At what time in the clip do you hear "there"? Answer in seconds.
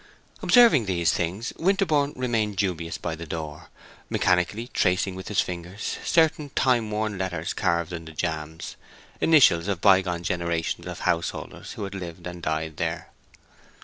12.77-13.11